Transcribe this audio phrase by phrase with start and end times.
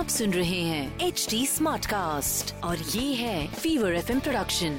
[0.00, 4.78] आप सुन रहे हैं एच डी स्मार्ट कास्ट और ये है Fever F production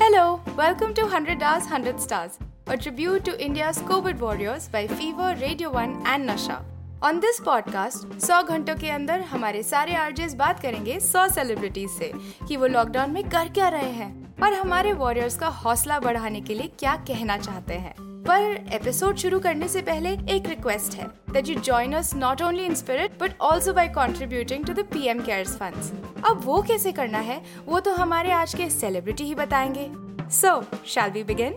[0.00, 0.24] Hello,
[0.58, 5.70] welcome to 100 Hours, 100 Stars, a tribute to India's COVID warriors by Fever, Radio
[5.82, 6.56] 1 and Nasha.
[7.02, 12.12] On this podcast, 100 घंटों के अंदर हमारे सारे आरजेस बात करेंगे 100 सेलिब्रिटीज से
[12.48, 14.10] कि वो लॉकडाउन में कर क्या रहे हैं
[14.42, 19.38] और हमारे वॉरियर्स का हौसला बढ़ाने के लिए क्या कहना चाहते हैं पर एपिसोड शुरू
[19.40, 23.32] करने से पहले एक रिक्वेस्ट है that you join us not only in spirit but
[23.42, 25.92] also by contributing to the PM cares funds
[26.26, 29.90] अब वो कैसे करना है, वो तो हमारे आज के सेलिब्रिटी ही बताएँगे।
[30.30, 31.54] So shall we begin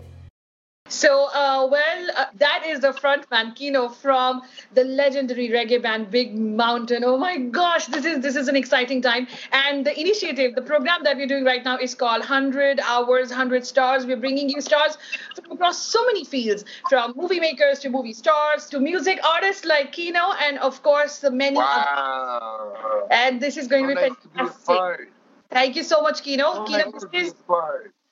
[0.88, 6.36] So, uh, well, uh, that is the frontman Quino from the legendary reggae band Big
[6.36, 7.04] Mountain.
[7.04, 9.28] Oh my gosh, this is this is an exciting time.
[9.52, 13.66] And the initiative, the program that we're doing right now is called 100 Hours, 100
[13.66, 14.06] Stars.
[14.06, 14.96] We're bringing you stars
[15.34, 19.92] from across so many fields, from movie makers to movie stars to music artists like
[19.92, 21.56] Quino, and of course the many.
[21.56, 22.72] Wow.
[22.84, 23.08] Others.
[23.10, 24.66] And this is going so to be nice fantastic.
[24.66, 25.10] To be.
[25.50, 26.54] Thank you so much, Quino.
[26.54, 27.34] So Quino, nice this is.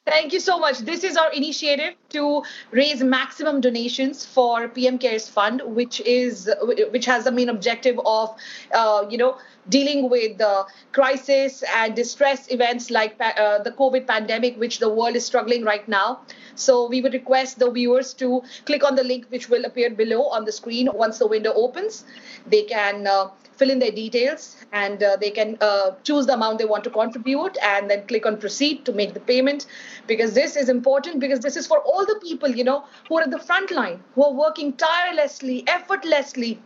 [0.06, 0.78] Thank you so much.
[0.78, 6.48] This is our initiative to raise maximum donations for PM Cares Fund, which is
[6.92, 8.36] which has the main objective of,
[8.72, 9.36] uh, you know,
[9.68, 15.16] dealing with the crisis and distress events like uh, the COVID pandemic, which the world
[15.16, 16.20] is struggling right now.
[16.54, 20.28] So we would request the viewers to click on the link which will appear below
[20.28, 22.04] on the screen once the window opens.
[22.46, 26.58] They can uh, fill in their details and uh, they can uh, choose the amount
[26.58, 29.66] they want to contribute and then click on proceed to make the payment
[30.06, 33.22] because this is important because this is for all the people you know who are
[33.22, 36.60] at the front line who are working tirelessly effortlessly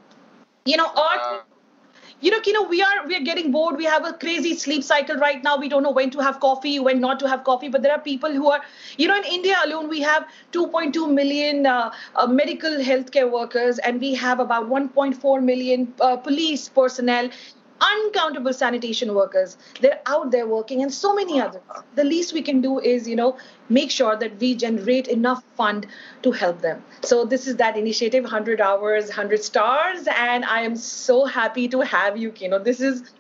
[0.64, 1.44] you know art
[2.20, 3.76] you know, you know, we are we are getting bored.
[3.76, 5.56] We have a crazy sleep cycle right now.
[5.56, 7.69] We don't know when to have coffee, when not to have coffee.
[7.69, 8.60] But there are people who are,
[8.98, 14.00] you know, in India alone, we have 2.2 million uh, uh, medical healthcare workers, and
[14.00, 17.31] we have about 1.4 million uh, police personnel,
[17.80, 19.56] uncountable sanitation workers.
[19.80, 21.62] They're out there working, and so many others.
[21.94, 23.36] The least we can do is, you know,
[23.68, 25.86] make sure that we generate enough fund
[26.22, 26.82] to help them.
[27.02, 31.80] So this is that initiative, 100 hours, 100 stars, and I am so happy to
[31.80, 32.62] have you, Quino.
[32.62, 33.12] This is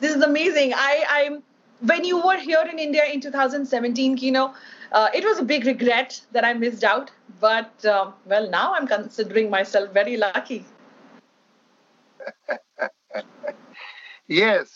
[0.00, 0.72] this is amazing.
[0.74, 1.42] I I'm
[1.80, 4.54] when you were here in India in 2017, Quino,
[4.92, 7.10] uh, it was a big regret that I missed out.
[7.40, 10.64] But um, well, now I'm considering myself very lucky.
[14.28, 14.72] yes,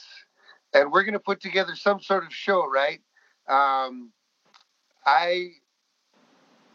[0.75, 3.01] and we're going to put together some sort of show, right?
[3.49, 4.13] Um,
[5.07, 5.51] I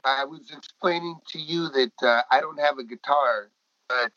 [0.04, 3.50] I was explaining to you that uh, I don't have a guitar,
[3.90, 4.12] but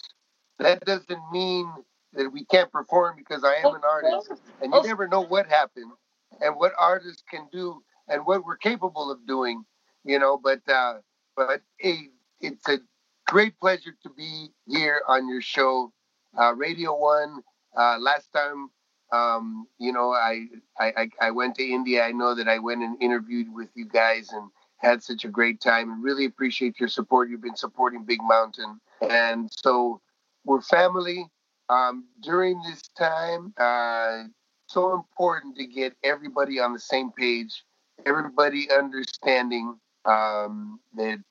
[0.59, 1.73] that doesn't mean
[2.13, 4.33] that we can't perform because I am an artist,
[4.63, 5.93] and you never know what happened
[6.41, 9.65] and what artists can do and what we're capable of doing,
[10.05, 10.39] you know.
[10.43, 10.99] But uh,
[11.37, 12.09] but hey,
[12.41, 12.79] it's a
[13.27, 15.93] great pleasure to be here on your show,
[16.39, 17.43] uh, Radio One.
[17.77, 18.71] Uh, last time,
[19.13, 20.47] um, you know, I,
[20.79, 22.05] I I went to India.
[22.05, 25.61] I know that I went and interviewed with you guys and had such a great
[25.61, 27.29] time and really appreciate your support.
[27.29, 30.01] You've been supporting Big Mountain, and so
[30.45, 31.27] we're family.
[31.69, 34.25] Um, during this time, uh,
[34.67, 37.65] so important to get everybody on the same page,
[38.07, 41.23] everybody understanding um, that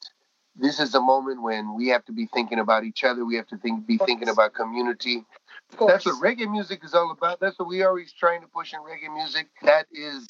[0.56, 3.26] this is a moment when we have to be thinking about each other.
[3.26, 5.24] We have to think, be thinking about community.
[5.88, 7.40] That's what reggae music is all about.
[7.40, 9.47] That's what we always trying to push in reggae music.
[9.62, 10.28] That is,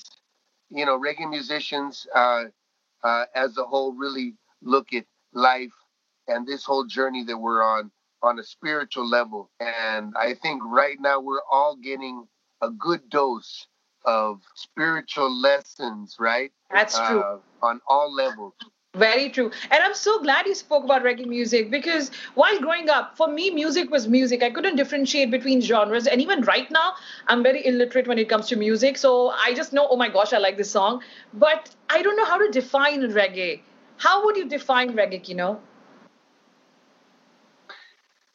[0.70, 2.46] you know, reggae musicians uh,
[3.04, 5.72] uh, as a whole really look at life
[6.28, 7.92] and this whole journey that we're on
[8.22, 9.50] on a spiritual level.
[9.60, 12.28] And I think right now we're all getting
[12.62, 13.68] a good dose
[14.06, 16.52] of spiritual lessons, right?
[16.72, 17.22] That's true.
[17.22, 18.54] Uh, on all levels.
[19.00, 19.50] Very true.
[19.72, 23.50] And I'm so glad you spoke about reggae music because while growing up, for me,
[23.50, 24.44] music was music.
[24.44, 26.06] I couldn't differentiate between genres.
[26.06, 26.96] And even right now,
[27.28, 28.98] I'm very illiterate when it comes to music.
[28.98, 31.02] So I just know, oh my gosh, I like this song.
[31.34, 33.62] But I don't know how to define reggae.
[33.96, 35.62] How would you define reggae, you know?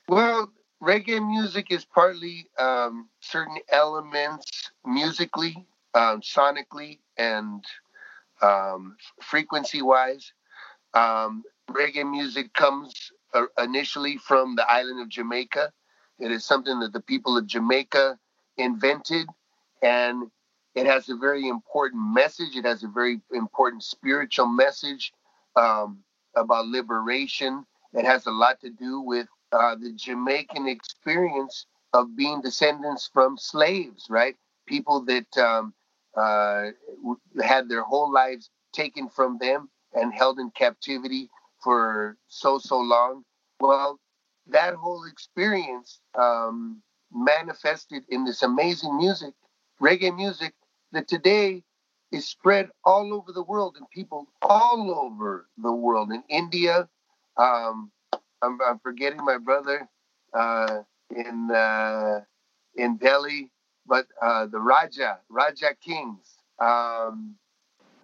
[0.08, 0.50] Well,
[0.82, 7.62] reggae music is partly um, certain elements musically, um, sonically, and
[8.40, 10.32] um, frequency wise.
[10.94, 12.92] Um, reggae music comes
[13.34, 15.72] uh, initially from the island of Jamaica.
[16.20, 18.18] It is something that the people of Jamaica
[18.58, 19.28] invented,
[19.82, 20.30] and
[20.74, 22.56] it has a very important message.
[22.56, 25.12] It has a very important spiritual message
[25.56, 26.00] um,
[26.36, 27.66] about liberation.
[27.94, 33.38] It has a lot to do with uh, the Jamaican experience of being descendants from
[33.38, 34.36] slaves, right?
[34.66, 35.74] People that um,
[36.16, 36.70] uh,
[37.42, 41.30] had their whole lives taken from them and held in captivity
[41.62, 43.24] for so, so long.
[43.60, 43.98] Well,
[44.48, 46.82] that whole experience um,
[47.12, 49.34] manifested in this amazing music,
[49.80, 50.52] reggae music,
[50.92, 51.62] that today
[52.12, 56.12] is spread all over the world and people all over the world.
[56.12, 56.88] In India,
[57.36, 57.90] um,
[58.42, 59.88] I'm, I'm, forgetting my brother
[60.32, 60.80] uh,
[61.10, 62.20] in uh,
[62.76, 63.50] in Delhi,
[63.86, 66.36] but uh, the Raja, Raja Kings.
[66.60, 67.34] Um,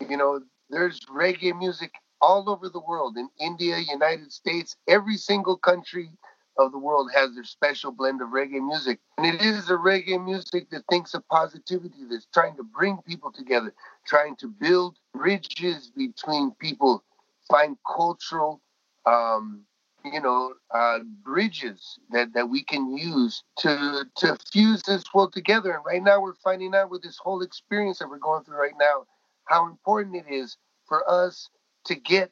[0.09, 5.57] you know, there's reggae music all over the world in India, United States, every single
[5.57, 6.11] country
[6.59, 8.99] of the world has their special blend of reggae music.
[9.17, 13.33] And it is a reggae music that thinks of positivity, that's trying to bring people
[13.33, 13.73] together,
[14.07, 17.03] trying to build bridges between people,
[17.49, 18.61] find cultural,
[19.07, 19.63] um,
[20.05, 25.73] you know, uh, bridges that, that we can use to, to fuse this world together.
[25.73, 28.75] And right now we're finding out with this whole experience that we're going through right
[28.79, 29.07] now,
[29.45, 30.57] how important it is
[30.87, 31.49] for us
[31.87, 32.31] to get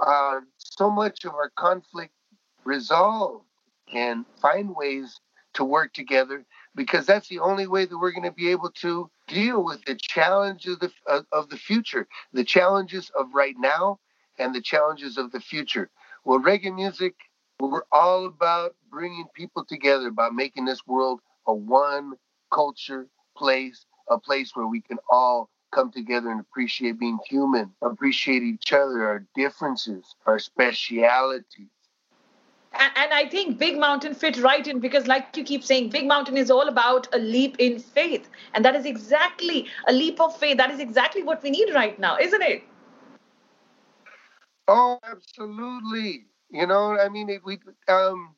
[0.00, 2.12] uh, so much of our conflict
[2.64, 3.44] resolved
[3.92, 5.20] and find ways
[5.54, 6.44] to work together
[6.74, 9.96] because that's the only way that we're going to be able to deal with the
[9.96, 13.98] challenges of the, of, the future, the challenges of right now
[14.38, 15.90] and the challenges of the future.
[16.24, 17.14] Well, reggae music,
[17.58, 22.14] we're all about bringing people together, about making this world a one
[22.52, 28.42] culture place, a place where we can all come together and appreciate being human, appreciate
[28.42, 31.68] each other, our differences, our specialities.
[32.72, 36.06] And, and, I think Big Mountain fit right in because, like you keep saying, Big
[36.06, 38.28] Mountain is all about a leap in faith.
[38.54, 40.56] And that is exactly a leap of faith.
[40.56, 42.62] That is exactly what we need right now, isn't it?
[44.68, 46.26] Oh, absolutely.
[46.48, 47.58] You know, I mean, we
[47.88, 48.36] um,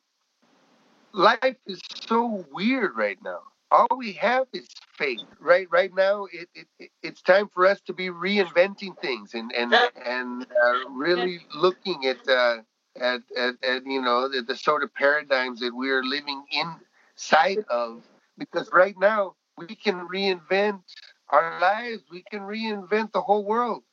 [1.13, 3.41] life is so weird right now
[3.73, 4.67] all we have is
[4.97, 9.51] faith right right now it, it, it's time for us to be reinventing things and
[9.53, 9.73] and
[10.05, 12.57] and uh, really looking at, uh,
[12.99, 17.63] at, at at you know the, the sort of paradigms that we are living inside
[17.69, 18.03] of.
[18.37, 20.81] Because right now we can reinvent
[21.29, 22.01] our lives.
[22.11, 23.83] We can reinvent the whole world.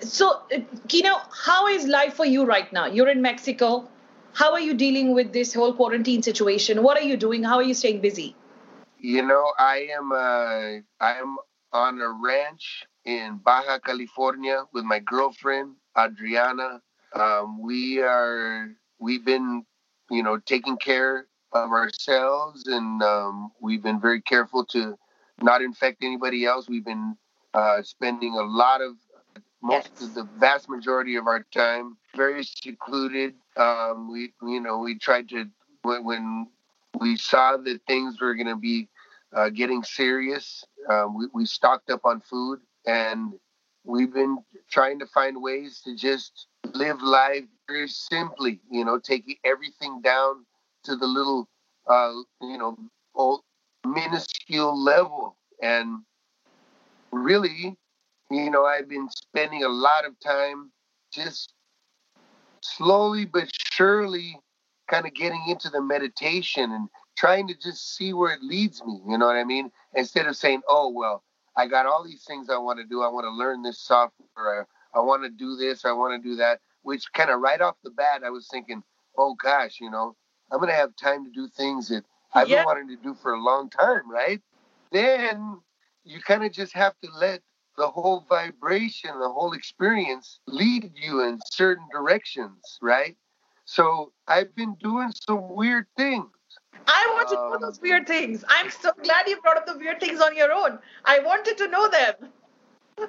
[0.00, 0.42] So
[0.88, 2.86] Quino how is life for you right now?
[2.86, 3.88] You're in mexico.
[4.34, 6.82] How are you dealing with this whole quarantine situation?
[6.82, 7.42] What are you doing?
[7.44, 8.34] How are you staying busy
[9.02, 11.36] you know, I am uh, I am
[11.72, 16.80] on a ranch in Baja California with my girlfriend Adriana.
[17.12, 18.70] Um, we are
[19.00, 19.66] we've been
[20.08, 24.96] you know taking care of ourselves and um, we've been very careful to
[25.42, 26.68] not infect anybody else.
[26.68, 27.16] We've been
[27.54, 28.94] uh, spending a lot of
[29.62, 30.02] most yes.
[30.02, 33.34] of the vast majority of our time very secluded.
[33.56, 35.46] Um, we you know we tried to
[35.82, 36.46] when, when
[37.00, 38.88] we saw that things were going to be
[39.34, 40.64] uh, getting serious.
[40.88, 43.32] Um, we, we stocked up on food and
[43.84, 44.38] we've been
[44.70, 50.44] trying to find ways to just live life very simply, you know, taking everything down
[50.84, 51.48] to the little,
[51.88, 52.76] uh, you know,
[53.14, 53.42] old,
[53.86, 55.36] minuscule level.
[55.62, 56.00] And
[57.10, 57.76] really,
[58.30, 60.70] you know, I've been spending a lot of time
[61.12, 61.54] just
[62.60, 64.38] slowly but surely
[64.88, 69.00] kind of getting into the meditation and trying to just see where it leads me.
[69.08, 69.70] You know what I mean?
[69.94, 71.22] Instead of saying, oh, well,
[71.56, 73.02] I got all these things I want to do.
[73.02, 74.66] I want to learn this software.
[74.94, 75.84] I, I want to do this.
[75.84, 76.60] I want to do that.
[76.82, 78.82] Which kind of right off the bat, I was thinking,
[79.18, 80.16] oh gosh, you know,
[80.50, 82.04] I'm going to have time to do things that
[82.34, 84.40] I've been wanting to do for a long time, right?
[84.90, 85.60] Then
[86.04, 87.40] you kind of just have to let
[87.76, 93.16] the whole vibration, the whole experience lead you in certain directions, right?
[93.64, 96.26] So I've been doing some weird things.
[96.86, 98.44] I want to know those weird things.
[98.48, 100.78] I'm so glad you brought up the weird things on your own.
[101.04, 103.08] I wanted to know them.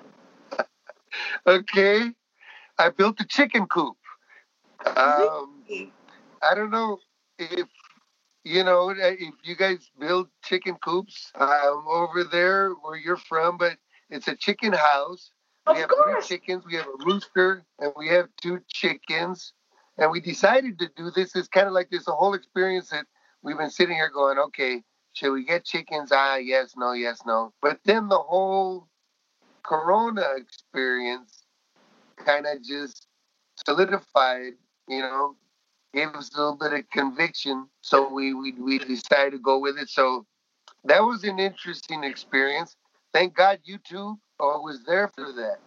[1.48, 2.12] okay.
[2.78, 3.96] I built a chicken coop.
[4.86, 5.64] Um,
[6.42, 7.00] I don't know
[7.40, 7.68] if
[8.44, 13.78] you know if you guys build chicken coops um, over there where you're from, but
[14.10, 15.32] it's a chicken house.
[15.66, 16.28] Of we have course.
[16.28, 16.66] three chickens.
[16.66, 19.54] We have a rooster, and we have two chickens.
[19.98, 21.36] And we decided to do this.
[21.36, 23.06] It's kind of like this a whole experience that
[23.44, 24.84] we've been sitting here going, okay,
[25.14, 26.12] should we get chickens?
[26.12, 27.54] Ah, yes, no, yes, no.
[27.62, 28.88] But then the whole
[29.64, 31.44] Corona experience
[32.18, 33.08] kind of just
[33.66, 34.54] solidified,
[34.88, 35.36] you know,
[35.94, 37.68] gave us a little bit of conviction.
[37.82, 39.90] So we, we, we decided to go with it.
[39.90, 40.26] So
[40.86, 42.76] that was an interesting experience.
[43.14, 45.60] Thank God YouTube uh, was there for that.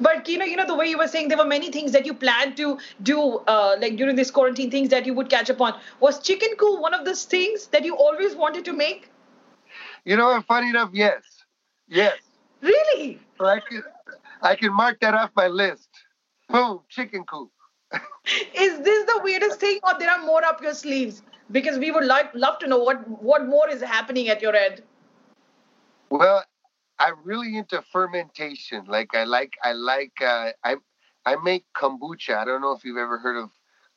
[0.00, 2.06] But you know, you know the way you were saying there were many things that
[2.06, 5.60] you planned to do, uh, like during this quarantine, things that you would catch up
[5.60, 5.78] on.
[6.00, 9.08] Was chicken coop one of those things that you always wanted to make?
[10.04, 11.22] You know, and funny enough, yes,
[11.88, 12.18] yes.
[12.60, 13.20] Really?
[13.38, 13.82] So I can,
[14.42, 15.88] I can mark that off my list.
[16.48, 17.50] Boom, chicken coop.
[18.54, 21.22] Is this the weirdest thing, or there are more up your sleeves?
[21.50, 24.82] Because we would like love to know what what more is happening at your end.
[26.10, 26.44] Well,
[27.02, 28.84] I'm really into fermentation.
[28.86, 30.76] Like I like I like uh, I
[31.26, 32.36] I make kombucha.
[32.36, 33.50] I don't know if you've ever heard of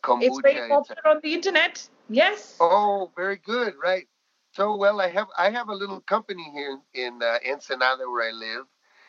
[0.03, 0.27] kombucha.
[0.27, 1.87] It's very popular on the internet.
[2.09, 2.57] Yes.
[2.59, 3.75] Oh, very good.
[3.81, 4.07] Right.
[4.53, 8.31] So well, I have I have a little company here in uh, Ensenada where I
[8.31, 8.65] live,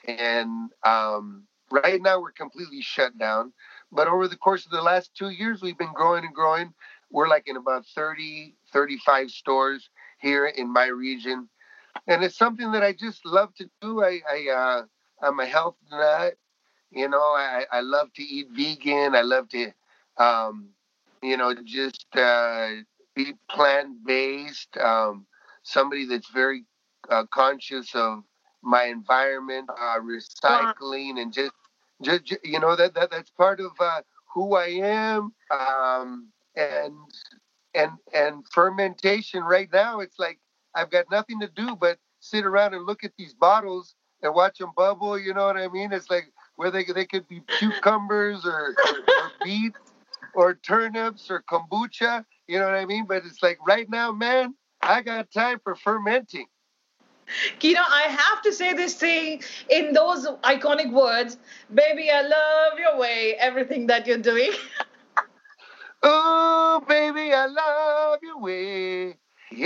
[0.07, 3.55] and um, right now we're completely shut down.
[3.91, 6.75] But over the course of the last two years, we've been growing and growing.
[7.11, 9.89] We're like in about 30, 35 stores
[10.19, 11.49] here in my region
[12.07, 14.03] and it's something that I just love to do.
[14.03, 14.83] I, I uh,
[15.27, 16.35] I'm a health nut.
[16.91, 19.15] You know, I, I love to eat vegan.
[19.15, 19.73] I love to,
[20.19, 20.69] um,
[21.23, 22.71] you know, just uh,
[23.15, 24.77] be plant based.
[24.79, 25.27] Um,
[25.63, 26.65] somebody that's very
[27.11, 28.23] uh, conscious of
[28.63, 31.53] my environment, uh, recycling, and just,
[32.03, 35.33] just, you know, that, that that's part of uh, who I am.
[35.51, 36.95] Um, and
[37.75, 40.39] and and fermentation right now, it's like
[40.77, 44.59] I've got nothing to do but sit around and look at these bottles and watch
[44.59, 45.19] them bubble.
[45.19, 45.93] You know what I mean?
[45.93, 49.79] It's like where they they could be cucumbers or, or, or beets
[50.35, 52.25] or turnips or kombucha.
[52.47, 53.07] You know what I mean?
[53.07, 56.47] But it's like right now, man, I got time for fermenting.
[57.59, 61.39] Quino, I have to say this thing in those iconic words.
[61.75, 64.53] Baby, I love your way, everything that you're doing.
[66.05, 69.17] oh, baby, I love your way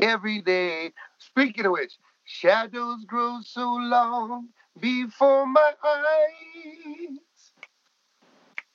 [0.03, 0.93] every day.
[1.19, 4.49] Speaking of which, shadows grow so long
[4.81, 7.19] before my eyes,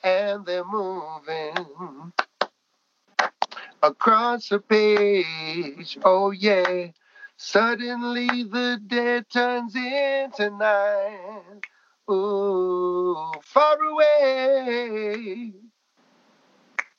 [0.03, 2.13] and they're moving
[3.83, 5.97] across the page.
[6.03, 6.87] Oh, yeah.
[7.37, 11.61] Suddenly the day turns into night.
[12.09, 15.53] Ooh, far away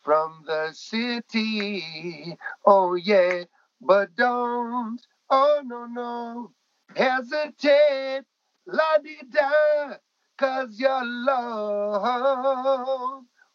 [0.02, 2.36] from the city.
[2.66, 3.44] Oh, yeah.
[3.80, 6.52] But don't, oh no, no,
[6.97, 8.25] hesitate,
[8.66, 9.97] la di da,
[10.38, 12.02] cause your love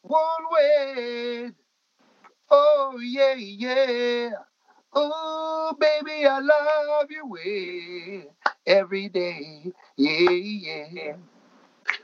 [0.04, 1.54] won't wait.
[2.50, 4.32] Oh, yeah, yeah.
[4.94, 7.28] Oh, baby, I love you
[8.68, 9.72] every day.
[9.98, 11.13] Yeah, yeah.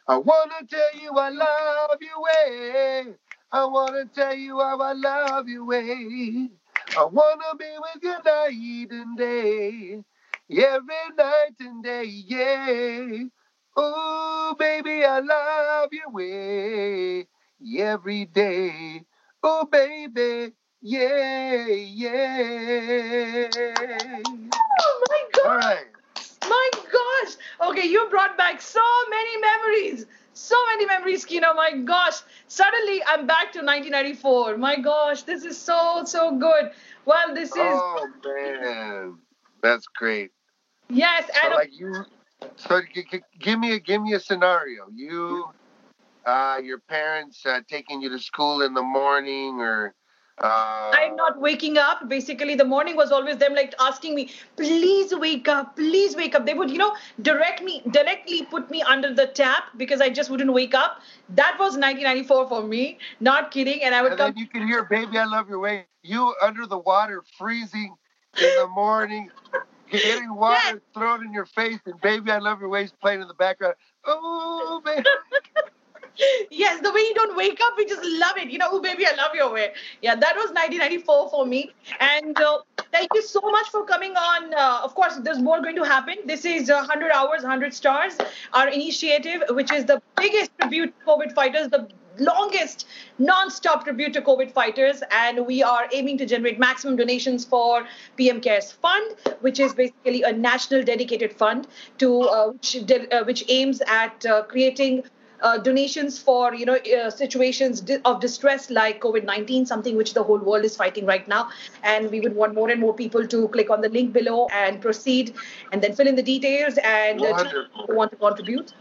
[0.08, 3.16] I wanna tell you I love you way.
[3.52, 6.50] I wanna tell you how I love you way.
[6.98, 10.04] I wanna be with you night and day,
[10.52, 13.26] every night and day, yeah.
[13.78, 17.28] Oh, baby, I love your way
[17.80, 19.04] every day.
[19.44, 23.50] Oh, baby, yeah, yeah.
[24.82, 25.48] Oh my God!
[25.48, 25.86] All right.
[26.50, 27.38] My gosh!
[27.72, 31.56] Okay, you brought back so many memories so many memories, Quino.
[31.56, 32.22] My gosh.
[32.48, 32.67] Suddenly
[33.08, 34.58] I'm back to 1994.
[34.58, 36.72] My gosh, this is so, so good.
[37.06, 37.56] Well, this is.
[37.58, 39.18] Oh, man.
[39.64, 40.32] That's great.
[40.90, 41.30] Yes.
[41.42, 42.06] So, like you.
[42.56, 42.82] So
[43.40, 44.88] give me a give me a scenario.
[44.94, 45.46] You,
[46.26, 49.96] uh, your parents uh, taking you to school in the morning, or
[50.40, 52.08] uh, I'm not waking up.
[52.08, 56.46] Basically, the morning was always them like asking me, please wake up, please wake up.
[56.46, 60.30] They would, you know, direct me, directly put me under the tap because I just
[60.30, 61.02] wouldn't wake up.
[61.30, 63.00] That was 1994 for me.
[63.20, 63.82] Not kidding.
[63.84, 64.34] And I would and come.
[64.34, 65.86] Then you can hear, baby, I love your way.
[66.04, 67.96] You under the water, freezing
[68.40, 69.32] in the morning,
[69.92, 70.78] getting water yes.
[70.94, 73.74] thrown in your face, and baby, I love your ways playing in the background.
[74.06, 75.04] Oh, baby.
[76.52, 78.50] yes, the way you don't wake up, we just love it.
[78.50, 79.72] You know, oh baby, I love your way.
[80.02, 81.72] Yeah, that was 1994 for me.
[82.00, 82.60] And uh,
[82.92, 84.54] thank you so much for coming on.
[84.54, 86.16] Uh, of course, there's more going to happen.
[86.26, 88.18] This is uh, 100 hours, 100 stars,
[88.54, 91.88] our initiative, which is the biggest tribute to COVID fighters, the
[92.20, 92.88] longest
[93.20, 98.42] non-stop tribute to COVID fighters, and we are aiming to generate maximum donations for PM
[98.42, 103.44] Cares Fund, which is basically a national dedicated fund to uh, which, de- uh, which
[103.48, 105.04] aims at uh, creating
[105.42, 110.40] uh, donations for you know uh, situations of distress like covid-19 something which the whole
[110.40, 111.50] world is fighting right now.
[111.84, 114.82] And we would want more and more people to click on the link below and
[114.82, 115.36] proceed
[115.72, 117.44] and then fill in the details and uh,
[117.90, 118.74] want to contribute.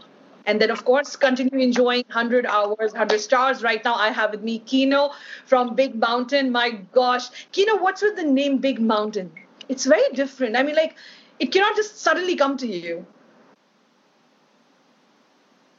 [0.45, 3.63] And then of course continue enjoying 100 hours 100 stars.
[3.63, 5.11] Right now i have with me Quino
[5.45, 6.51] from big mountain.
[6.51, 7.29] My gosh.
[7.51, 9.31] Quino what's with the name big mountain?
[9.69, 10.55] It's very different.
[10.55, 10.95] I mean like
[11.39, 13.05] it cannot just suddenly come to you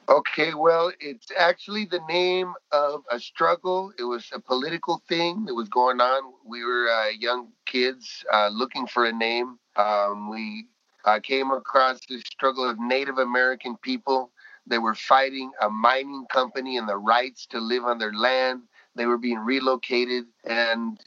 [0.08, 3.92] Okay, well, it's actually the name of a struggle.
[3.98, 6.34] It was a political thing that was going on.
[6.46, 9.58] We were uh, young kids uh, looking for a name.
[9.76, 10.68] Um, we
[11.06, 14.30] uh, came across the struggle of Native American people.
[14.66, 18.62] They were fighting a mining company and the rights to live on their land.
[18.94, 21.00] They were being relocated, and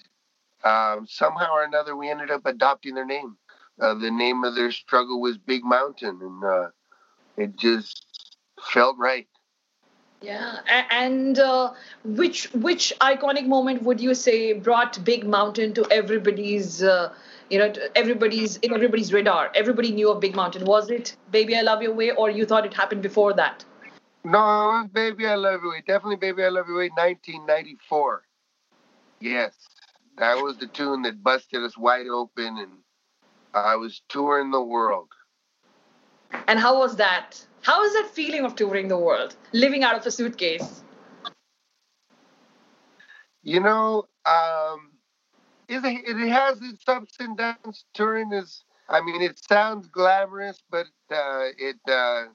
[0.64, 3.38] um, somehow or another, we ended up adopting their name.
[3.80, 6.70] Uh, the name of their struggle was Big Mountain, and uh,
[7.38, 8.06] it just
[8.74, 9.28] felt right.
[10.22, 10.60] Yeah,
[10.92, 17.12] and uh, which which iconic moment would you say brought Big Mountain to everybody's uh,
[17.50, 19.52] you know everybody's in everybody's radar?
[19.56, 20.66] Everybody knew of Big Mountain.
[20.66, 23.66] Was it "Baby I Love Your Way" or you thought it happened before that?
[24.24, 28.22] No, it was "Baby I Love Your Way." Definitely "Baby I Love Your Way." 1994.
[29.22, 29.56] Yes,
[30.20, 32.72] that was the tune that busted us wide open, and
[33.56, 35.10] I was touring the world.
[36.48, 37.44] And how was that?
[37.62, 40.84] How is that feeling of touring the world, living out of a suitcase?
[43.44, 44.92] You know, um,
[45.68, 47.86] it, it has its ups and downs.
[47.94, 52.26] Touring is, I mean, it sounds glamorous, but uh, it uh,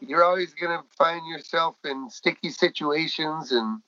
[0.00, 3.80] you're always gonna find yourself in sticky situations, and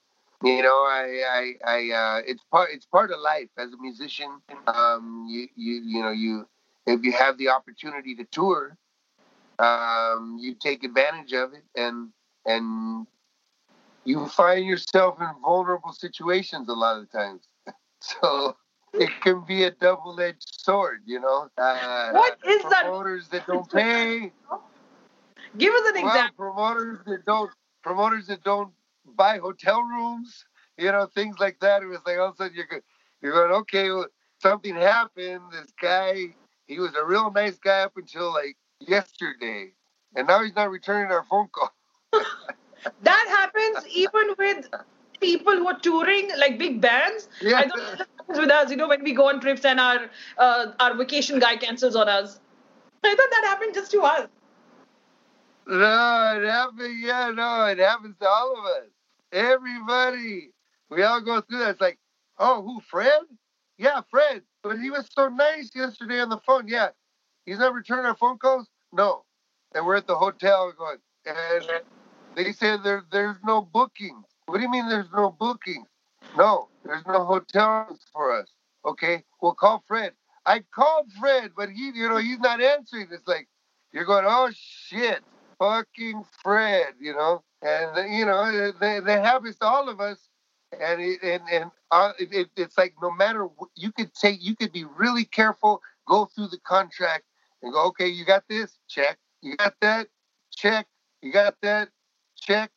[0.42, 4.40] you know, I, I, I uh, it's part, it's part of life as a musician.
[4.66, 6.46] Um, you, you, you know, you
[6.86, 8.76] if you have the opportunity to tour,
[9.58, 12.10] um, you take advantage of it and
[12.46, 13.06] and
[14.04, 17.42] you find yourself in vulnerable situations a lot of times.
[18.00, 18.56] so
[18.94, 21.48] it can be a double-edged sword, you know.
[21.58, 22.82] Uh, what is promoters that?
[22.84, 24.32] Promoters that don't pay.
[25.58, 26.36] Give us an well, example.
[26.36, 27.50] Promoters that don't
[27.82, 28.72] promoters that don't
[29.16, 30.44] buy hotel rooms,
[30.76, 31.82] you know, things like that.
[31.82, 32.82] It was like all of a sudden you're
[33.20, 34.06] you're going, okay, well,
[34.40, 35.42] something happened.
[35.52, 36.34] This guy,
[36.66, 39.72] he was a real nice guy up until like yesterday,
[40.16, 41.72] and now he's not returning our phone call.
[43.02, 44.68] that happens even with
[45.20, 47.28] people who are touring, like big bands.
[47.40, 47.58] Yeah.
[47.58, 50.10] I don't know happens with us, you know, when we go on trips and our
[50.38, 52.40] uh, our vacation guy cancels on us.
[53.04, 54.28] I thought that happened just to us.
[55.66, 57.02] No, it happens.
[57.02, 58.88] Yeah, no, it happens to all of us.
[59.32, 60.50] Everybody.
[60.90, 61.70] We all go through that.
[61.70, 61.98] It's like,
[62.38, 63.20] oh, who, Fred?
[63.76, 64.42] Yeah, Fred.
[64.62, 66.66] But he was so nice yesterday on the phone.
[66.66, 66.88] Yeah,
[67.48, 68.68] He's not returning our phone calls?
[68.92, 69.24] No.
[69.74, 71.64] And we're at the hotel going, and
[72.36, 74.26] they said there, there's no bookings.
[74.46, 75.88] What do you mean there's no bookings?
[76.36, 78.48] No, there's no hotels for us.
[78.84, 80.12] Okay, we'll call Fred.
[80.44, 83.08] I called Fred, but he, you know, he's not answering.
[83.10, 83.48] It's like,
[83.92, 85.20] you're going, oh shit,
[85.58, 87.42] fucking Fred, you know?
[87.62, 90.28] And, you know, they happens to all of us.
[90.78, 94.54] And, it, and, and uh, it, it's like no matter what, you could take, you
[94.54, 97.24] could be really careful, go through the contract,
[97.62, 99.18] and go, okay, you got this, check.
[99.42, 100.08] You got that,
[100.56, 100.86] check.
[101.22, 101.88] You got that,
[102.36, 102.70] check.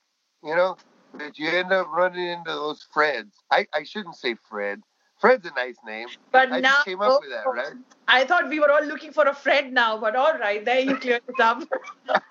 [0.43, 0.77] You know,
[1.17, 3.33] that you end up running into those Freds.
[3.51, 4.81] I, I shouldn't say Fred.
[5.19, 6.07] Fred's a nice name.
[6.31, 7.77] But I now, just came up oh, with that, right?
[8.07, 10.97] I thought we were all looking for a Fred now, but all right, there you
[10.97, 11.61] cleared it up.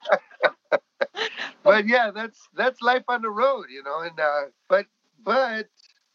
[1.62, 4.00] but yeah, that's that's life on the road, you know.
[4.00, 4.86] And uh, but
[5.22, 5.68] but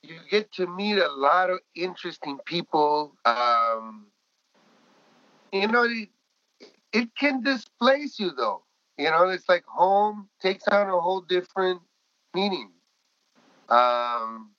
[0.03, 3.15] you get to meet a lot of interesting people.
[3.23, 4.07] Um,
[5.53, 5.87] you know,
[6.95, 8.63] it can displace you though.
[8.97, 11.81] You know, it's like home takes on a whole different
[12.33, 12.71] meaning.
[13.67, 14.51] Um,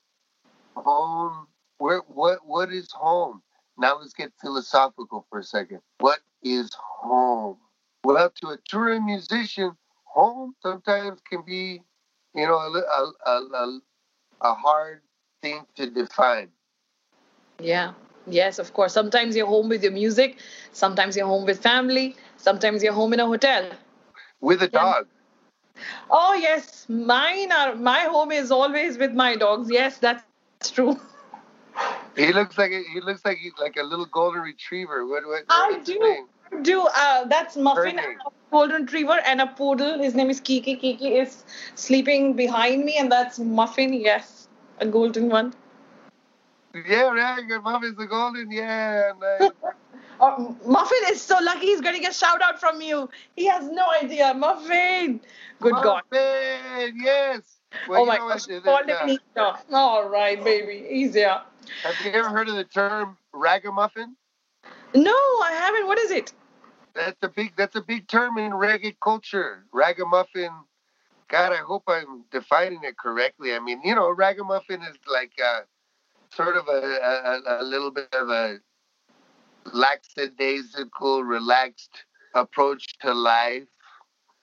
[0.75, 1.46] home,
[1.79, 3.42] where, what, what is home?
[3.79, 5.81] Now let's get philosophical for a second.
[5.99, 7.57] What is home?
[8.05, 9.72] Well, to a touring musician,
[10.05, 11.83] home sometimes can be,
[12.35, 13.81] you know, a, a, a,
[14.42, 15.01] a hard
[15.42, 16.49] thing to define.
[17.59, 17.92] Yeah.
[18.27, 18.92] Yes, of course.
[18.92, 20.38] Sometimes you're home with your music,
[20.72, 23.70] sometimes you're home with family, sometimes you're home in a hotel.
[24.40, 25.06] With a dog.
[26.11, 29.70] Oh yes, mine are my home is always with my dogs.
[29.70, 30.96] Yes, that's true.
[32.16, 35.00] He looks like a, he looks like like a little golden retriever.
[35.06, 35.42] What what?
[35.56, 35.98] I do.
[36.68, 38.00] Do uh, that's Muffin,
[38.50, 39.98] golden retriever, and a poodle.
[40.04, 40.76] His name is Kiki.
[40.76, 43.92] Kiki is sleeping behind me, and that's Muffin.
[44.06, 44.48] Yes,
[44.87, 45.52] a golden one.
[46.74, 47.44] Yeah, right.
[47.46, 48.50] Your Muffin's a golden.
[48.50, 49.12] Yeah.
[50.20, 53.09] oh, Muffin is so lucky he's getting a shout out from you.
[53.37, 54.35] He has no idea.
[54.35, 55.20] Muffin.
[55.61, 56.02] Good Muffin, God.
[56.12, 57.59] Muffin, yes.
[57.88, 58.46] Well, oh my gosh.
[58.46, 59.52] Call him Easter.
[59.72, 60.87] All right, baby.
[60.90, 61.40] Easier.
[61.83, 64.16] Have you ever heard of the term ragamuffin?
[64.94, 65.87] No, I haven't.
[65.87, 66.33] What is it?
[66.94, 69.64] That's a big that's a big term in reggae culture.
[69.72, 70.50] Ragamuffin
[71.29, 73.52] God, I hope I'm defining it correctly.
[73.55, 75.61] I mean, you know, ragamuffin is like uh,
[76.31, 78.59] sort of a, a, a little bit of a
[79.72, 83.68] lackadaisical, relaxed approach to life.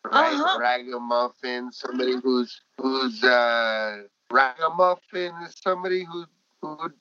[0.06, 0.34] Right?
[0.34, 0.60] Uh-huh.
[0.60, 6.26] Ragamuffin, somebody who's who's uh, ragamuffin is somebody who
[6.62, 6.92] who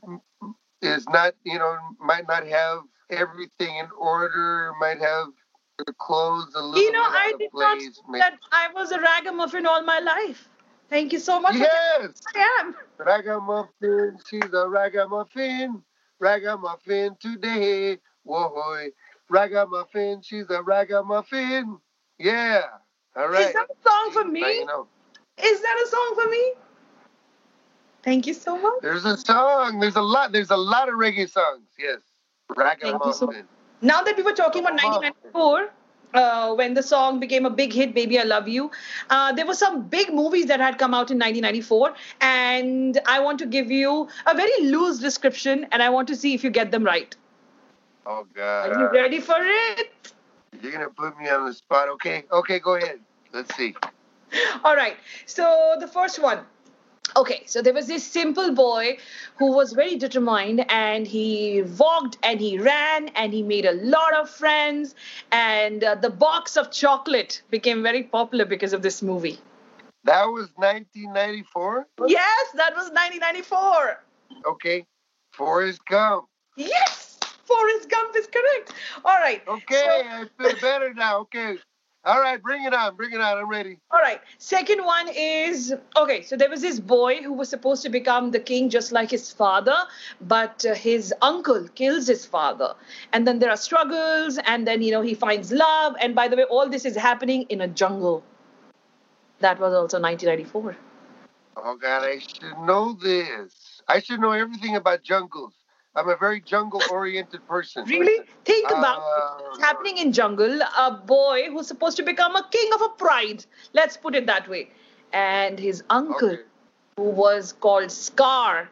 [0.82, 2.80] is not, you know, might not have
[3.10, 5.28] everything in order, might have
[5.78, 8.00] their clothes a little You know, I did not place.
[8.08, 10.48] may- that I was a ragamuffin all my life.
[10.88, 11.56] Thank you so much.
[11.56, 12.76] Yes, I am.
[12.98, 15.82] ragamuffin, she's a ragamuffin,
[16.20, 17.98] ragamuffin today.
[18.24, 18.88] Whoa,
[19.28, 21.78] ragamuffin, she's a ragamuffin.
[22.18, 22.62] Yeah,
[23.16, 23.46] all right.
[23.46, 24.40] Is that a song for me?
[24.40, 24.86] you know.
[25.42, 26.52] Is that a song for me?
[28.02, 28.82] Thank you so much.
[28.82, 29.80] There's a song.
[29.80, 30.32] There's a lot.
[30.32, 31.68] There's a lot of reggae songs.
[31.78, 32.00] Yes,
[32.48, 33.46] you so ragamuffin.
[33.80, 35.70] Now that we were talking about 1994,
[36.14, 38.70] uh, when the song became a big hit, Baby I Love You,
[39.10, 41.94] uh, there were some big movies that had come out in 1994.
[42.20, 46.34] And I want to give you a very loose description and I want to see
[46.34, 47.16] if you get them right.
[48.06, 48.70] Oh God.
[48.70, 49.90] Are you ready for it?
[50.60, 51.88] you're gonna put me on the spot.
[51.88, 53.00] Okay, okay, go ahead.
[53.32, 53.74] Let's see.
[54.64, 54.96] All right.
[55.26, 56.40] So the first one.
[57.14, 58.96] Okay, so there was this simple boy
[59.36, 64.14] who was very determined and he walked and he ran and he made a lot
[64.14, 64.94] of friends
[65.30, 69.38] and uh, the box of chocolate became very popular because of this movie.
[70.04, 71.86] That was 1994.
[72.06, 74.00] Yes, that was 1994.
[74.46, 74.86] Okay,
[75.32, 76.26] Forrest Gump.
[76.56, 77.01] Yes,
[77.44, 78.72] Forrest Gump is correct.
[79.04, 79.42] All right.
[79.46, 81.18] Okay, I feel better now.
[81.20, 81.58] Okay.
[82.04, 82.96] All right, bring it on.
[82.96, 83.38] Bring it on.
[83.38, 83.78] I'm ready.
[83.92, 84.20] All right.
[84.38, 86.22] Second one is okay.
[86.22, 89.30] So there was this boy who was supposed to become the king just like his
[89.32, 89.76] father,
[90.20, 92.74] but uh, his uncle kills his father.
[93.12, 95.94] And then there are struggles, and then, you know, he finds love.
[96.00, 98.24] And by the way, all this is happening in a jungle.
[99.38, 100.76] That was also 1994.
[101.56, 103.80] Oh God, I should know this.
[103.86, 105.54] I should know everything about jungles.
[105.94, 107.84] I'm a very jungle-oriented person.
[107.84, 108.26] Really?
[108.44, 110.62] Think about Uh, what's happening in jungle.
[110.78, 113.44] A boy who's supposed to become a king of a pride.
[113.74, 114.70] Let's put it that way.
[115.12, 116.42] And his uncle, Okay.
[116.96, 118.70] who was called Scar,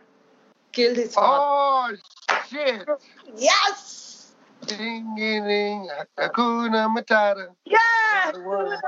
[0.73, 1.45] killed his father.
[1.45, 1.97] Oh
[2.49, 2.89] shit!
[3.37, 4.33] Yes.
[4.67, 7.49] Ding ding ding, Hakuna Matata.
[7.67, 8.37] Yes.
[8.37, 8.81] What?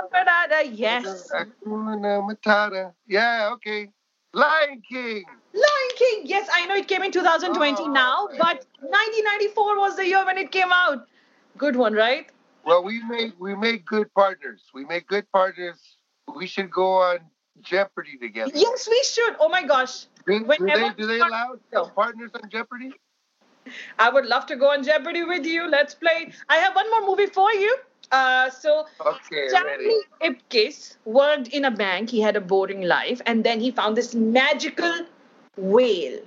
[0.72, 1.30] Yes.
[1.32, 2.94] Hakuna Matata.
[3.06, 3.90] Yeah, okay.
[4.34, 5.24] Lion King.
[5.52, 6.22] Lion King.
[6.24, 10.38] Yes, I know it came in 2020 Oh, now, but 1994 was the year when
[10.38, 11.06] it came out.
[11.58, 12.30] Good one, right?
[12.64, 14.62] Well, we make we make good partners.
[14.72, 15.96] We make good partners.
[16.34, 17.18] We should go on
[17.60, 18.52] Jeopardy together.
[18.54, 19.36] Yes, we should.
[19.38, 20.06] Oh my gosh.
[20.26, 21.56] Do, do they do they allow
[21.94, 22.92] partners on Jeopardy?
[23.98, 25.68] I would love to go on Jeopardy with you.
[25.68, 26.32] Let's play.
[26.48, 27.76] I have one more movie for you.
[28.10, 29.96] Uh, so Okay, Stanley.
[30.20, 32.10] Ipkiss worked in a bank.
[32.10, 35.06] He had a boring life, and then he found this magical
[35.56, 36.20] whale.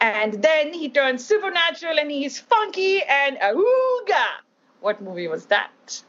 [0.00, 4.26] And then he turned supernatural, and he's funky and awooga.
[4.80, 6.02] What movie was that?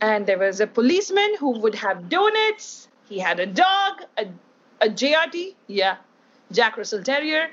[0.00, 2.88] And there was a policeman who would have donuts.
[3.08, 4.26] He had a dog, a,
[4.80, 5.96] a JRT, yeah,
[6.50, 7.50] Jack Russell Terrier.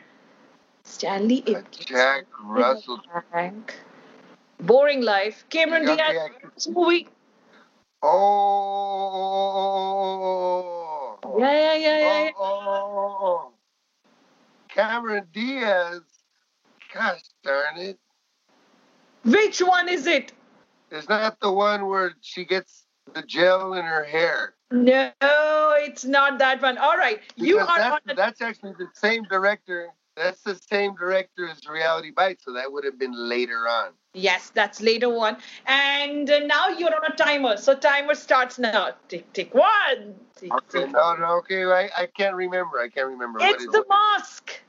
[0.83, 1.85] Stanley Ipkiss.
[1.85, 3.01] Jack Russell.
[3.33, 3.75] Bank.
[4.59, 5.45] Boring life.
[5.49, 6.29] Cameron Diaz.
[6.69, 7.07] Movie.
[8.01, 8.47] Oh.
[11.39, 12.23] Yeah, yeah, yeah, yeah.
[12.23, 12.31] yeah.
[12.37, 13.51] Oh, oh, oh, oh.
[14.69, 16.01] Cameron Diaz.
[16.93, 17.99] Gosh darn it.
[19.23, 20.31] Which one is it?
[20.91, 24.53] Is that the one where she gets the gel in her hair?
[24.71, 25.11] No,
[25.77, 26.77] it's not that one.
[26.77, 27.99] All right, you are that's, on.
[28.09, 29.89] A, that's actually the same director.
[30.15, 33.89] That's the same director as Reality Bites, so that would have been later on.
[34.17, 35.37] Yes, that's later one.
[35.65, 38.91] And uh, now you're on a timer, so timer starts now.
[39.07, 40.15] Tick, tick, one.
[40.35, 40.91] Tick, Okay, tick.
[40.91, 42.79] no, no, okay, I, I can't remember.
[42.79, 43.39] I can't remember.
[43.41, 44.17] It's it the was.
[44.19, 44.61] mask.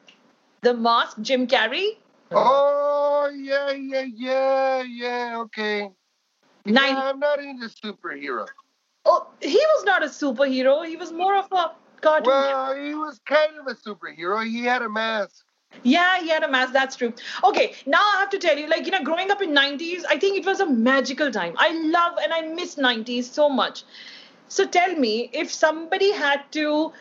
[0.60, 1.96] The mask, Jim Carrey.
[2.30, 5.90] Oh, yeah, yeah, yeah, yeah, okay.
[6.66, 6.94] Nine.
[6.96, 8.46] Yeah, I'm not into superhero.
[9.04, 10.86] Oh, he was not a superhero.
[10.86, 12.26] He was more of a cartoon.
[12.26, 14.44] Well, he was kind of a superhero.
[14.44, 15.44] He had a mask.
[15.82, 16.72] Yeah, he had a mask.
[16.72, 17.12] That's true.
[17.44, 20.18] Okay, now I have to tell you, like you know, growing up in '90s, I
[20.18, 21.54] think it was a magical time.
[21.56, 23.84] I love and I miss '90s so much.
[24.48, 26.92] So tell me, if somebody had to,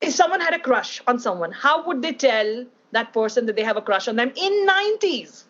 [0.00, 3.62] if someone had a crush on someone, how would they tell that person that they
[3.62, 5.44] have a crush on them in '90s?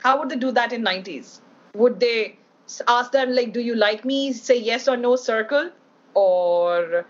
[0.00, 1.40] How would they do that in '90s?
[1.74, 2.36] Would they
[2.86, 5.70] ask them like, "Do you like me?" Say yes or no, circle,
[6.14, 7.04] or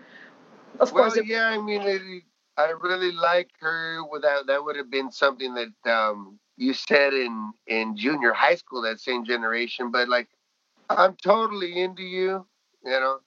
[0.79, 2.23] of Well, course, yeah, I mean, it,
[2.59, 4.03] I really like her.
[4.11, 8.81] Without that would have been something that um, you said in in junior high school,
[8.83, 9.91] that same generation.
[9.91, 10.27] But like,
[10.89, 12.45] I'm totally into you.
[12.83, 13.19] You know,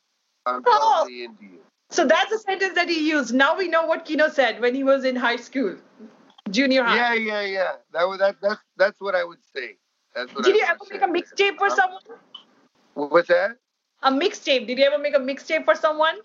[0.46, 1.00] I'm Oh.
[1.00, 1.60] totally into you.
[1.90, 3.34] So that's the sentence that he used.
[3.34, 5.76] Now we know what Quino said when he was in high school,
[6.50, 6.96] junior high.
[6.96, 7.72] Yeah, yeah, yeah.
[7.92, 8.36] That was that.
[8.42, 9.76] That's that's what I would say.
[10.14, 10.98] That's what Did I you ever say.
[10.98, 12.02] make a mixtape for Um, someone?
[12.94, 13.56] What's that?
[14.02, 14.66] A mixtape.
[14.66, 16.16] Did you ever make a mixtape for someone?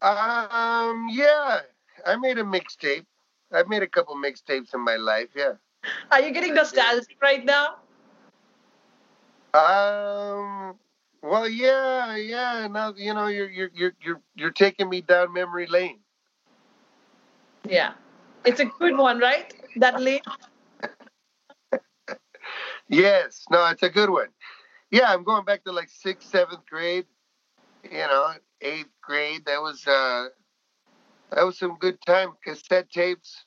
[0.00, 1.60] Um, yeah,
[2.06, 3.06] I made a mixtape.
[3.52, 5.28] I've made a couple mixtapes in my life.
[5.34, 5.52] Yeah.
[6.10, 7.76] Are you getting nostalgic right now?
[9.54, 10.76] Um.
[11.22, 12.68] Well, yeah, yeah.
[12.70, 16.00] Now you know you're you're you're you're you're taking me down memory lane.
[17.68, 17.92] Yeah.
[18.44, 19.52] It's a good one, right?
[19.76, 20.24] That late.
[22.88, 23.44] Yes.
[23.50, 24.28] No, it's a good one.
[24.90, 27.06] Yeah, I'm going back to like sixth, seventh grade.
[27.84, 29.44] You know, eighth grade.
[29.46, 30.28] That was uh,
[31.32, 32.30] that was some good time.
[32.44, 33.44] Cassette tapes.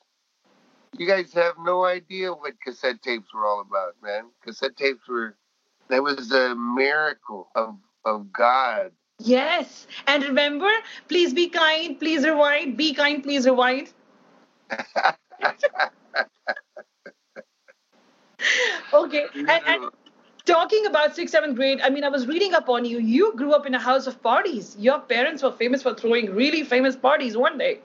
[0.96, 4.24] You guys have no idea what cassette tapes were all about, man.
[4.44, 5.36] Cassette tapes were.
[5.88, 8.92] That was a miracle of of God.
[9.18, 9.86] Yes.
[10.06, 10.70] And remember,
[11.08, 12.76] please be kind, please rewind.
[12.76, 13.92] Be kind, please rewind.
[18.92, 19.26] okay.
[19.34, 19.90] And, and
[20.44, 22.98] talking about sixth, seventh grade, I mean, I was reading up on you.
[22.98, 24.76] You grew up in a house of parties.
[24.78, 27.80] Your parents were famous for throwing really famous parties one day.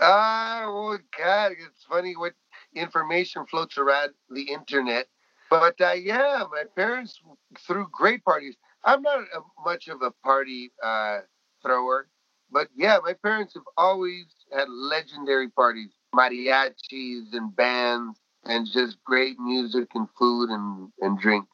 [0.00, 2.34] Ah, oh God, it's funny what
[2.74, 5.06] information floats around the internet.
[5.50, 7.20] But uh, yeah, my parents
[7.60, 8.56] threw great parties.
[8.84, 11.20] I'm not a, much of a party uh,
[11.62, 12.08] thrower,
[12.50, 19.38] but yeah, my parents have always had legendary parties, mariachis and bands, and just great
[19.38, 21.46] music and food and, and drink.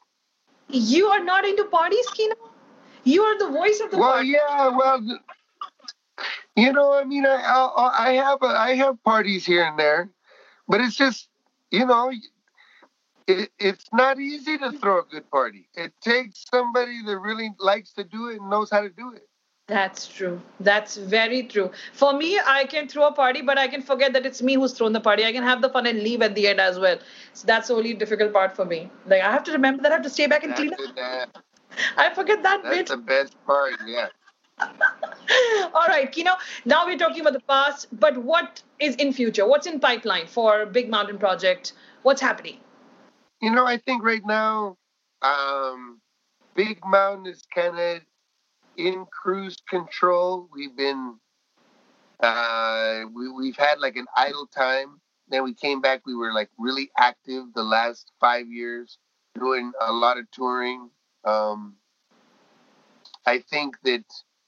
[0.69, 2.33] You are not into parties, Quino?
[3.03, 4.29] You are the voice of the Well, party.
[4.29, 5.19] yeah, well,
[6.55, 10.09] you know, I mean, I, I I have a, I have parties here and there,
[10.67, 11.27] but it's just,
[11.71, 12.11] you know,
[13.27, 15.67] it, it's not easy to throw a good party.
[15.75, 19.27] It takes somebody that really likes to do it and knows how to do it.
[19.71, 20.41] That's true.
[20.59, 21.71] That's very true.
[21.93, 24.73] For me, I can throw a party, but I can forget that it's me who's
[24.73, 25.23] thrown the party.
[25.23, 26.97] I can have the fun and leave at the end as well.
[27.31, 28.89] So that's the only difficult part for me.
[29.07, 30.95] Like I have to remember that I have to stay back and That's, clean up.
[30.97, 31.37] that-
[31.97, 32.87] I forget that that's bit.
[32.89, 33.75] That's the best part.
[33.87, 34.09] Yeah.
[34.59, 36.33] All right, Quino.
[36.65, 39.47] Now we're talking about the past, but what is in future?
[39.47, 41.71] What's in pipeline for Big Mountain Project?
[42.01, 42.57] What's happening?
[43.41, 44.75] You know, I think right now,
[45.21, 46.01] um,
[46.55, 48.01] Big Mountain is kind of
[48.87, 50.47] in cruise control.
[50.53, 51.15] We've been,
[52.19, 54.99] uh, we, we've had like an idle time.
[55.29, 56.01] Then we came back.
[56.05, 58.97] We were like really active the last five years,
[59.39, 60.89] doing a lot of touring.
[61.23, 61.75] Um,
[63.25, 64.03] I think that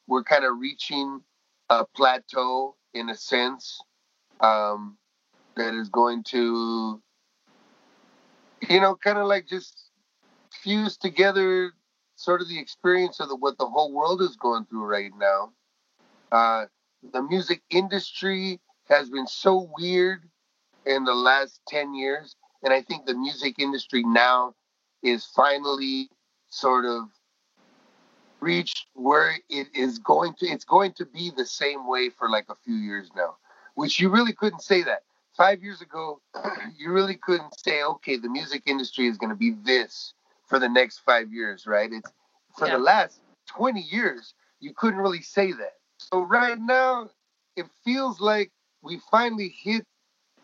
[0.08, 1.22] we're kind of reaching
[1.70, 3.80] a plateau in a sense
[4.42, 4.98] um,
[5.56, 7.02] that is going to
[8.70, 9.90] you know, kind of like just
[10.52, 11.74] fuse together
[12.24, 15.52] sort of the experience of the, what the whole world is going through right now.
[16.32, 16.66] Uh,
[17.12, 20.24] the music industry has been so weird
[20.86, 22.36] in the last 10 years.
[22.64, 24.56] And I think the music industry now
[25.02, 26.10] is finally
[26.48, 27.10] sort of
[28.40, 32.46] reached where it is going to, it's going to be the same way for like
[32.50, 33.36] a few years now,
[33.76, 35.04] which you really couldn't say that
[35.36, 36.22] five years ago,
[36.78, 40.14] you really couldn't say, okay, the music industry is going to be this
[40.48, 41.92] for the next five years, right?
[41.92, 42.12] It's
[42.58, 42.74] for Yeah.
[42.78, 45.80] the last 20 years, you couldn't really say that.
[45.98, 47.10] So right now,
[47.56, 48.52] it feels like
[48.82, 49.86] we finally hit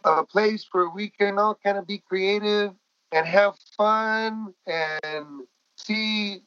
[0.04, 2.74] a place where we can all kind of be creative
[3.12, 6.42] and have fun and see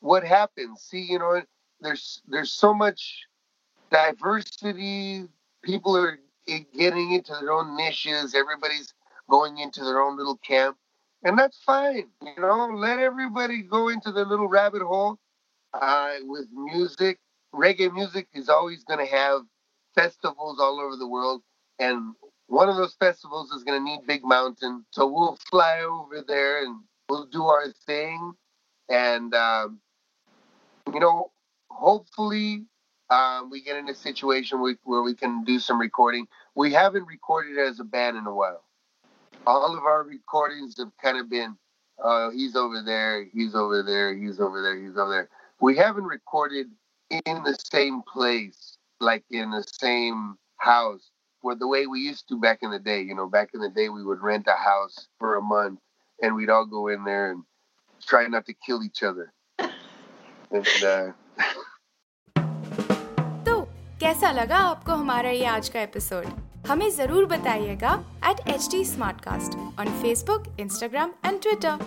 [0.00, 0.82] what happens.
[0.82, 1.42] See, you know,
[1.80, 3.26] there's there's so much
[3.90, 5.28] diversity.
[5.62, 8.34] People are eh, getting into their own niches.
[8.34, 8.92] Everybody's
[9.28, 10.76] going into their own little camp,
[11.24, 12.08] and that's fine.
[12.22, 15.18] You know, let everybody go into their little rabbit hole.
[15.72, 17.18] Uh, with music,
[17.54, 19.42] reggae music is always going to have
[19.94, 21.42] festivals all over the world,
[21.78, 22.14] and
[22.48, 24.84] one of those festivals is going to need Big Mountain.
[24.90, 28.32] So we'll fly over there and we'll do our thing,
[28.88, 29.80] and um,
[30.92, 31.30] you know,
[31.70, 32.64] hopefully
[33.10, 36.26] um, we get in a situation where, where we can do some recording.
[36.54, 38.64] We haven't recorded as a band in a while
[39.47, 41.55] All of our recordings have kind of been,
[42.03, 45.29] uh, he's over there, he's over there, he's over there, he's over there.
[45.61, 46.67] We haven't recorded
[47.09, 52.39] in the same place, like in the same house, where the way we used to
[52.39, 53.01] back in the day.
[53.01, 55.79] You know, back in the day, we would rent a house for a month,
[56.21, 57.43] and we'd all go in there and
[58.05, 59.31] try not to kill each other.
[60.51, 61.11] And uh,
[63.45, 63.61] तो
[63.99, 66.25] कैसा लगा आपको हमारा ये आज का episode
[66.68, 67.92] हमें ज़रूर बताइएगा
[68.30, 68.82] at H T
[69.80, 71.78] on Facebook Instagram and Twitter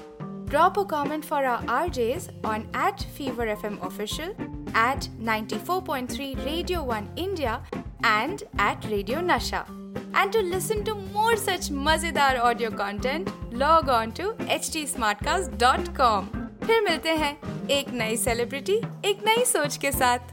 [0.54, 4.36] drop a comment for our RJs on at Fever FM Official,
[4.76, 7.56] at 94.3 Radio 1 India,
[8.04, 9.66] and at Radio Nasha.
[10.14, 13.34] And to listen to more such mazedar audio content,
[13.64, 16.30] log on to htsmartcast.com.
[16.64, 17.34] फिर मिलते हैं
[17.72, 20.33] एक नई celebrity एक नई सोच के साथ